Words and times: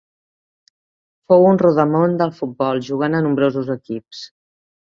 Fou 1.33 1.45
un 1.51 1.59
rodamón 1.63 2.17
del 2.23 2.33
futbol, 2.39 2.83
jugant 2.91 3.19
a 3.19 3.23
nombrosos 3.27 3.73
equips. 3.79 4.27